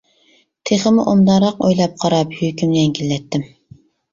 تېخىمۇ 0.69 1.03
ئوبدانراق 1.11 1.61
ئويلاپ 1.67 2.01
قاراپ 2.05 2.35
يۈكۈمنى 2.41 2.81
يەڭگىللەتتىم. 2.83 3.49